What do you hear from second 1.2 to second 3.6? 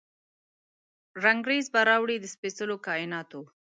رنګریز به راوړي، د سپیڅلو کائیناتو،